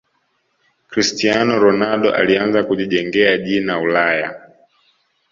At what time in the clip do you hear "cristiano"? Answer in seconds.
0.89-1.59